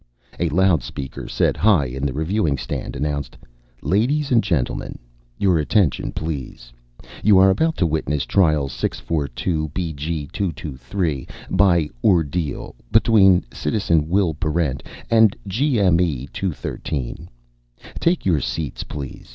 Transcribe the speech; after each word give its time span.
A 0.39 0.49
loudspeaker 0.49 1.27
set 1.27 1.55
high 1.57 1.85
in 1.85 2.07
the 2.07 2.11
reviewing 2.11 2.57
stand 2.57 2.95
announced, 2.95 3.37
"Ladies 3.83 4.31
and 4.31 4.41
gentlemen, 4.43 4.97
your 5.37 5.59
attention 5.59 6.11
please! 6.11 6.73
You 7.21 7.37
are 7.37 7.51
about 7.51 7.77
to 7.77 7.85
witness 7.85 8.25
Trial 8.25 8.67
642 8.67 9.69
BG223, 9.75 11.29
by 11.51 11.87
Ordeal, 12.03 12.73
between 12.91 13.45
Citizen 13.53 14.09
Will 14.09 14.33
Barrent 14.33 14.81
and 15.11 15.35
GME 15.47 16.31
213. 16.33 17.29
Take 17.99 18.25
your 18.25 18.39
seats, 18.39 18.83
please. 18.83 19.29